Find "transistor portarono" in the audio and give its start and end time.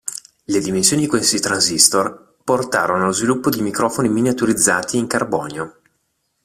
1.39-3.03